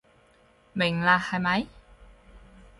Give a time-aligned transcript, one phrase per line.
[0.73, 1.67] 明啦係咪？